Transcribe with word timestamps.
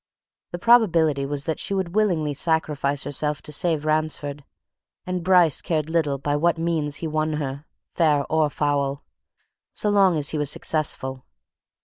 The 0.51 0.57
probability 0.57 1.27
was 1.27 1.45
that 1.45 1.59
she 1.59 1.75
would 1.75 1.93
willingly 1.93 2.33
sacrifice 2.33 3.03
herself 3.03 3.43
to 3.43 3.51
save 3.51 3.85
Ransford 3.85 4.43
and 5.05 5.23
Bryce 5.23 5.61
cared 5.61 5.91
little 5.91 6.17
by 6.17 6.35
what 6.37 6.57
means 6.57 6.95
he 6.95 7.07
won 7.07 7.33
her, 7.33 7.67
fair 7.93 8.25
or 8.27 8.49
foul, 8.49 9.03
so 9.73 9.91
long 9.91 10.17
as 10.17 10.31
he 10.31 10.39
was 10.39 10.49
successful. 10.49 11.27